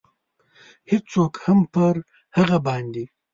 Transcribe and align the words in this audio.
هېڅوک 0.91 1.33
هم 1.45 1.59
پر 1.73 1.95
هغه 2.37 2.57
باندې. 2.65 3.03